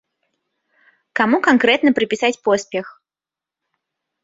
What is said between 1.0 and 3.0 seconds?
Каму канкрэтна прыпісаць поспех?